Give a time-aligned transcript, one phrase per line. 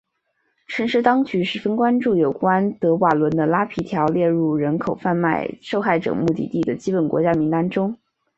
[0.65, 7.95] 城市当局十分关注有关德瓦伦的拉皮条列入人口贩卖受害者目的地的基本国家名单中。